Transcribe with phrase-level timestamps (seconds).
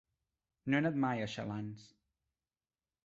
[0.71, 1.85] No he anat mai a Xalans.